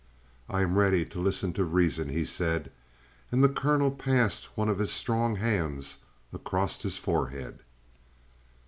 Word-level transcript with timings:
"I 0.49 0.63
am 0.63 0.79
ready 0.79 1.05
to 1.05 1.19
listen 1.19 1.53
to 1.53 1.63
reason," 1.63 2.09
he 2.09 2.25
said. 2.25 2.71
And 3.31 3.43
the 3.43 3.47
colonel 3.49 3.91
passed 3.91 4.57
one 4.57 4.67
of 4.67 4.79
his 4.79 4.91
strong 4.91 5.35
hands 5.35 5.99
across 6.33 6.81
his 6.81 6.97
forehead. 6.97 7.59